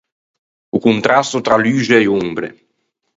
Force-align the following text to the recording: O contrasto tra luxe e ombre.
O 0.77 0.79
contrasto 0.87 1.37
tra 1.45 1.61
luxe 1.63 1.95
e 2.05 2.09
ombre. 2.23 2.47